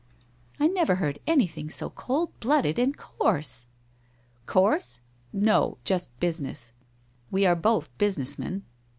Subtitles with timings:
[0.59, 3.67] 'I never heard anything so cold blooded and coarse!
[3.99, 4.15] *'
[4.47, 4.99] Coarse?
[5.31, 6.71] No, just business!
[7.29, 8.63] We are both business men.